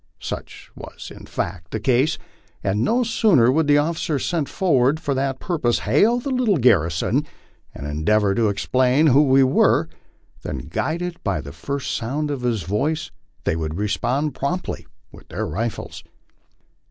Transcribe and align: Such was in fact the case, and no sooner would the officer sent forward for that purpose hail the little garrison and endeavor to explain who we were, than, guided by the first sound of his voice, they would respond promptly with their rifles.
Such 0.19 0.71
was 0.75 1.11
in 1.15 1.27
fact 1.27 1.69
the 1.69 1.79
case, 1.79 2.17
and 2.63 2.81
no 2.83 3.03
sooner 3.03 3.51
would 3.51 3.67
the 3.67 3.77
officer 3.77 4.17
sent 4.17 4.49
forward 4.49 4.99
for 4.99 5.13
that 5.13 5.39
purpose 5.39 5.77
hail 5.85 6.19
the 6.19 6.31
little 6.31 6.57
garrison 6.57 7.23
and 7.75 7.85
endeavor 7.85 8.33
to 8.33 8.49
explain 8.49 9.05
who 9.05 9.21
we 9.21 9.43
were, 9.43 9.89
than, 10.41 10.69
guided 10.69 11.23
by 11.23 11.39
the 11.39 11.53
first 11.53 11.91
sound 11.95 12.31
of 12.31 12.41
his 12.41 12.63
voice, 12.63 13.11
they 13.43 13.55
would 13.55 13.77
respond 13.77 14.33
promptly 14.33 14.87
with 15.11 15.27
their 15.27 15.45
rifles. 15.45 16.03